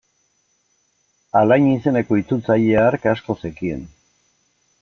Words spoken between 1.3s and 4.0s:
Alain izeneko itzultzaile hark asko zekien.